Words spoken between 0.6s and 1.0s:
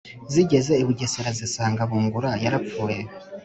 i